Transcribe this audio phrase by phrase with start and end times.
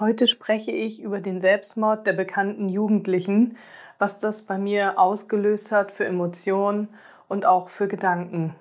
[0.00, 3.58] Heute spreche ich über den Selbstmord der bekannten Jugendlichen,
[3.98, 6.88] was das bei mir ausgelöst hat für Emotionen
[7.26, 8.54] und auch für Gedanken,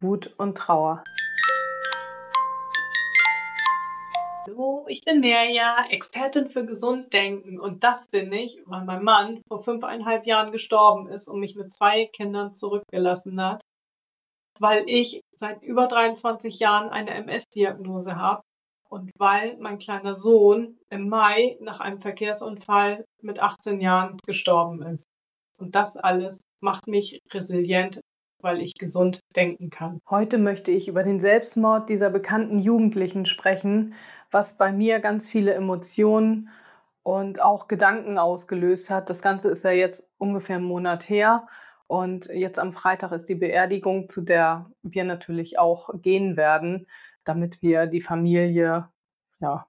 [0.00, 1.04] Wut und Trauer.
[4.46, 9.62] Hallo, ich bin Merja, Expertin für Gesunddenken und das bin ich, weil mein Mann vor
[9.62, 13.60] fünfeinhalb Jahren gestorben ist und mich mit zwei Kindern zurückgelassen hat,
[14.58, 18.40] weil ich seit über 23 Jahren eine MS-Diagnose habe
[18.96, 25.04] und weil mein kleiner Sohn im Mai nach einem Verkehrsunfall mit 18 Jahren gestorben ist.
[25.58, 28.00] Und das alles macht mich resilient,
[28.40, 30.00] weil ich gesund denken kann.
[30.08, 33.94] Heute möchte ich über den Selbstmord dieser bekannten Jugendlichen sprechen,
[34.30, 36.48] was bei mir ganz viele Emotionen
[37.02, 39.10] und auch Gedanken ausgelöst hat.
[39.10, 41.46] Das Ganze ist ja jetzt ungefähr einen Monat her.
[41.86, 46.86] Und jetzt am Freitag ist die Beerdigung, zu der wir natürlich auch gehen werden
[47.26, 48.88] damit wir die Familie
[49.40, 49.66] ja,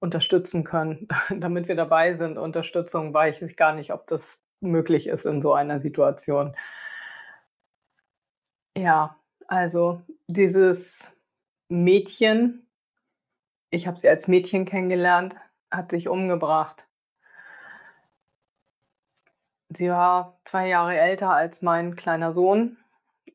[0.00, 2.38] unterstützen können, damit wir dabei sind.
[2.38, 6.56] Unterstützung weiß ich gar nicht, ob das möglich ist in so einer Situation.
[8.76, 11.16] Ja, also dieses
[11.68, 12.66] Mädchen,
[13.70, 15.36] ich habe sie als Mädchen kennengelernt,
[15.70, 16.86] hat sich umgebracht.
[19.68, 22.78] Sie war zwei Jahre älter als mein kleiner Sohn.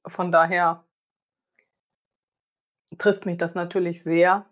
[0.08, 0.83] Von daher
[2.97, 4.45] trifft mich das natürlich sehr.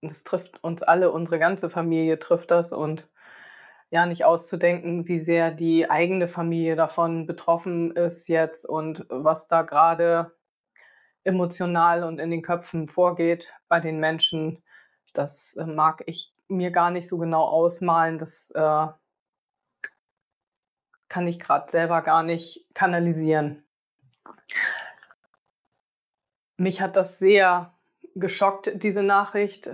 [0.00, 3.08] Das trifft uns alle, unsere ganze Familie trifft das und
[3.90, 9.62] ja, nicht auszudenken, wie sehr die eigene Familie davon betroffen ist jetzt und was da
[9.62, 10.32] gerade
[11.24, 14.64] emotional und in den Köpfen vorgeht bei den Menschen.
[15.12, 18.18] Das äh, mag ich mir gar nicht so genau ausmalen.
[18.18, 18.86] Das äh,
[21.08, 23.62] kann ich gerade selber gar nicht kanalisieren.
[26.56, 27.74] Mich hat das sehr
[28.14, 29.70] geschockt, diese Nachricht.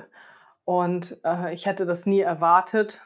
[0.64, 3.00] Und äh, ich hätte das nie erwartet,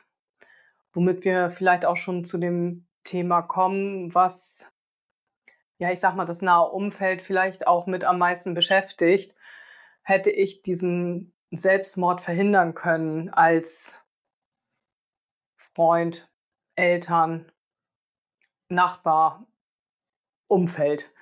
[0.92, 4.72] womit wir vielleicht auch schon zu dem Thema kommen, was,
[5.78, 9.34] ja, ich sag mal, das nahe Umfeld vielleicht auch mit am meisten beschäftigt.
[10.02, 14.04] Hätte ich diesen Selbstmord verhindern können als
[15.56, 16.28] Freund,
[16.74, 17.52] Eltern,
[18.68, 19.46] Nachbar,
[20.48, 21.12] Umfeld.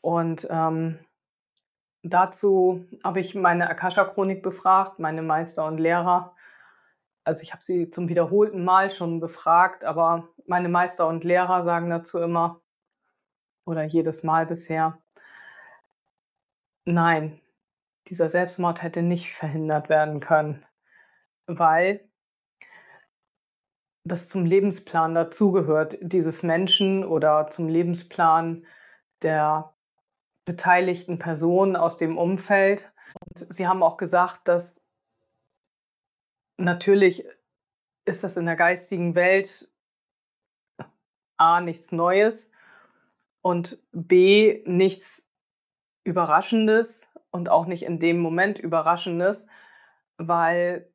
[0.00, 0.98] Und ähm,
[2.10, 6.34] Dazu habe ich meine Akasha-Chronik befragt, meine Meister und Lehrer.
[7.24, 11.90] Also ich habe sie zum wiederholten Mal schon befragt, aber meine Meister und Lehrer sagen
[11.90, 12.62] dazu immer,
[13.66, 14.98] oder jedes Mal bisher,
[16.86, 17.38] nein,
[18.06, 20.64] dieser Selbstmord hätte nicht verhindert werden können,
[21.46, 22.08] weil
[24.04, 28.64] das zum Lebensplan dazugehört, dieses Menschen oder zum Lebensplan
[29.20, 29.74] der
[30.48, 32.90] beteiligten Personen aus dem Umfeld.
[33.20, 34.82] Und Sie haben auch gesagt, dass
[36.56, 37.26] natürlich
[38.06, 39.70] ist das in der geistigen Welt
[41.36, 42.50] A nichts Neues
[43.42, 45.30] und B nichts
[46.02, 49.46] Überraschendes und auch nicht in dem Moment Überraschendes,
[50.16, 50.90] weil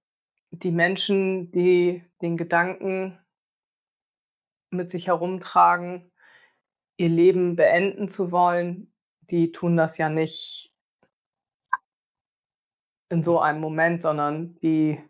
[0.50, 3.20] die Menschen, die den Gedanken
[4.72, 6.12] mit sich herumtragen,
[6.98, 8.93] ihr Leben beenden zu wollen,
[9.30, 10.74] die tun das ja nicht
[13.10, 15.02] in so einem Moment, sondern die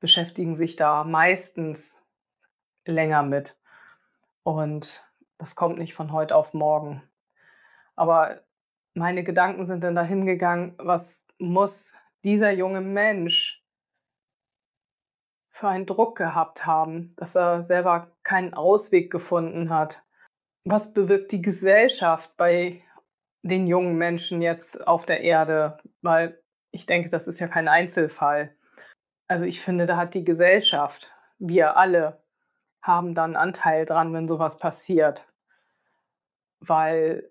[0.00, 2.02] beschäftigen sich da meistens
[2.86, 3.58] länger mit.
[4.42, 5.06] Und
[5.36, 7.02] das kommt nicht von heute auf morgen.
[7.96, 8.40] Aber
[8.94, 11.94] meine Gedanken sind dann dahin gegangen, was muss
[12.24, 13.62] dieser junge Mensch
[15.50, 20.04] für einen Druck gehabt haben, dass er selber keinen Ausweg gefunden hat.
[20.64, 22.84] Was bewirkt die Gesellschaft bei
[23.42, 26.40] den jungen Menschen jetzt auf der Erde, weil
[26.70, 28.54] ich denke, das ist ja kein Einzelfall.
[29.28, 32.22] Also ich finde, da hat die Gesellschaft, wir alle,
[32.82, 35.26] haben dann Anteil dran, wenn sowas passiert.
[36.60, 37.30] Weil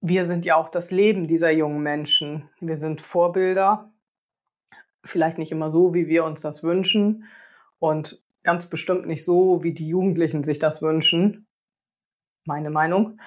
[0.00, 2.50] wir sind ja auch das Leben dieser jungen Menschen.
[2.60, 3.92] Wir sind Vorbilder,
[5.04, 7.24] vielleicht nicht immer so, wie wir uns das wünschen
[7.78, 11.46] und ganz bestimmt nicht so, wie die Jugendlichen sich das wünschen.
[12.44, 13.18] Meine Meinung.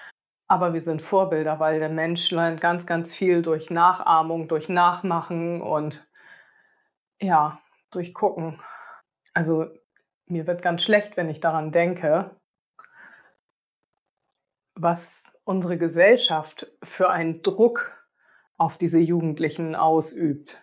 [0.48, 5.62] Aber wir sind Vorbilder, weil der Mensch lernt ganz, ganz viel durch Nachahmung, durch Nachmachen
[5.62, 6.08] und
[7.20, 7.60] ja,
[7.92, 8.62] durch Gucken.
[9.34, 9.68] Also
[10.26, 12.32] mir wird ganz schlecht, wenn ich daran denke,
[14.76, 17.92] was unsere Gesellschaft für einen Druck
[18.58, 20.62] auf diese Jugendlichen ausübt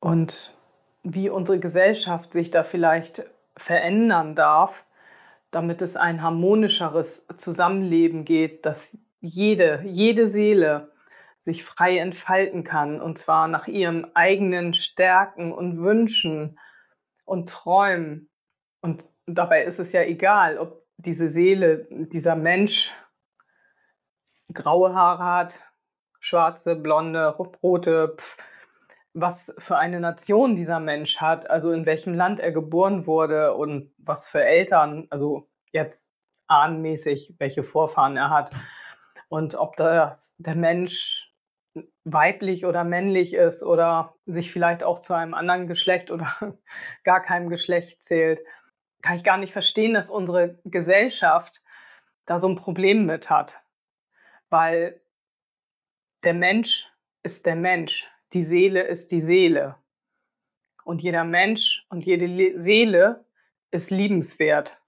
[0.00, 0.56] und
[1.02, 3.24] wie unsere Gesellschaft sich da vielleicht
[3.56, 4.84] verändern darf,
[5.50, 10.92] damit es ein harmonischeres Zusammenleben geht, dass jede, jede Seele
[11.38, 16.58] sich frei entfalten kann, und zwar nach ihren eigenen Stärken und Wünschen
[17.24, 18.28] und Träumen.
[18.80, 22.94] Und dabei ist es ja egal, ob diese Seele, dieser Mensch
[24.52, 25.60] graue Haare hat,
[26.20, 28.36] schwarze, blonde, rote, pf,
[29.14, 33.92] was für eine Nation dieser Mensch hat, also in welchem Land er geboren wurde und
[33.98, 36.12] was für Eltern, also jetzt
[36.46, 38.52] ahnenmäßig, welche Vorfahren er hat
[39.32, 41.32] und ob das, der Mensch
[42.04, 46.36] weiblich oder männlich ist oder sich vielleicht auch zu einem anderen Geschlecht oder
[47.04, 48.42] gar keinem Geschlecht zählt,
[49.00, 51.62] kann ich gar nicht verstehen, dass unsere Gesellschaft
[52.26, 53.62] da so ein Problem mit hat.
[54.50, 55.00] Weil
[56.24, 56.92] der Mensch
[57.22, 59.76] ist der Mensch die Seele ist die Seele.
[60.84, 63.24] Und jeder Mensch und jede Seele
[63.70, 64.82] ist liebenswert.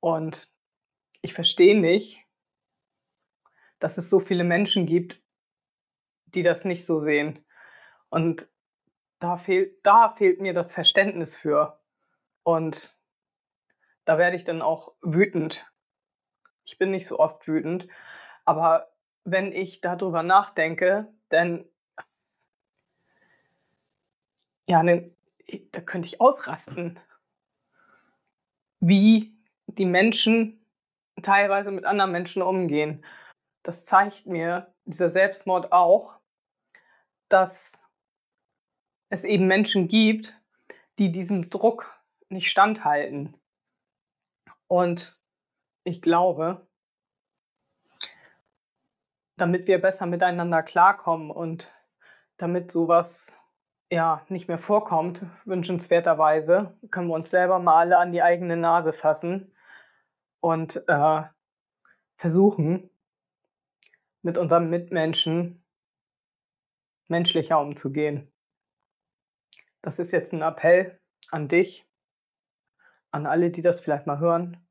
[0.00, 0.52] Und
[1.22, 2.26] ich verstehe nicht,
[3.80, 5.20] dass es so viele Menschen gibt,
[6.26, 7.44] die das nicht so sehen.
[8.08, 8.48] Und
[9.18, 11.80] da fehlt, da fehlt mir das Verständnis für.
[12.44, 12.98] Und
[14.04, 15.66] da werde ich dann auch wütend.
[16.64, 17.88] Ich bin nicht so oft wütend,
[18.44, 18.92] aber
[19.24, 21.64] wenn ich darüber nachdenke, dann
[24.70, 25.10] ja, ne,
[25.72, 27.00] da könnte ich ausrasten,
[28.78, 29.34] wie
[29.66, 30.64] die Menschen
[31.22, 33.04] teilweise mit anderen Menschen umgehen.
[33.62, 36.18] Das zeigt mir dieser Selbstmord auch,
[37.28, 37.86] dass
[39.10, 40.40] es eben Menschen gibt,
[40.98, 41.92] die diesem Druck
[42.28, 43.34] nicht standhalten.
[44.66, 45.18] Und
[45.84, 46.66] ich glaube,
[49.36, 51.72] damit wir besser miteinander klarkommen und
[52.36, 53.38] damit sowas
[53.90, 58.92] ja, nicht mehr vorkommt, wünschenswerterweise, können wir uns selber mal alle an die eigene Nase
[58.92, 59.52] fassen
[60.38, 61.22] und äh,
[62.16, 62.90] versuchen,
[64.22, 65.64] mit unseren Mitmenschen
[67.08, 68.32] menschlicher umzugehen.
[69.82, 71.00] Das ist jetzt ein Appell
[71.30, 71.86] an dich,
[73.10, 74.66] an alle, die das vielleicht mal hören.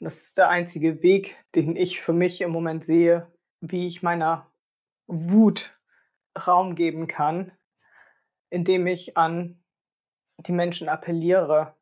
[0.00, 3.30] Das ist der einzige Weg, den ich für mich im Moment sehe,
[3.60, 4.50] wie ich meiner
[5.06, 5.70] Wut
[6.46, 7.52] Raum geben kann,
[8.50, 9.62] indem ich an
[10.38, 11.76] die Menschen appelliere,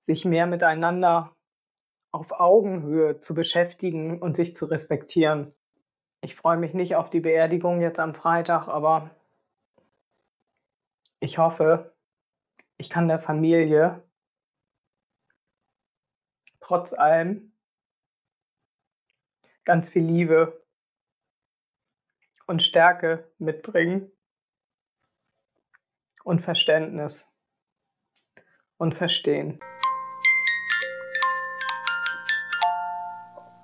[0.00, 1.36] sich mehr miteinander
[2.12, 5.52] auf Augenhöhe zu beschäftigen und sich zu respektieren.
[6.22, 9.10] Ich freue mich nicht auf die Beerdigung jetzt am Freitag, aber
[11.18, 11.94] ich hoffe,
[12.76, 14.02] ich kann der Familie
[16.60, 17.52] trotz allem
[19.64, 20.64] ganz viel Liebe
[22.46, 24.10] und Stärke mitbringen
[26.24, 27.30] und Verständnis
[28.76, 29.60] und Verstehen.